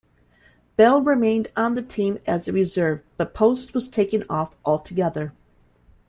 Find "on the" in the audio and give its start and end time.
1.55-1.83